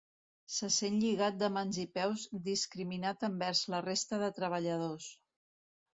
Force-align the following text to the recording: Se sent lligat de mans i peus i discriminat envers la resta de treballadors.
Se 0.53 0.69
sent 0.75 0.95
lligat 1.01 1.37
de 1.41 1.49
mans 1.57 1.77
i 1.83 1.85
peus 1.99 2.25
i 2.39 2.41
discriminat 2.49 3.27
envers 3.31 3.65
la 3.75 3.83
resta 3.89 4.21
de 4.25 4.35
treballadors. 4.39 5.15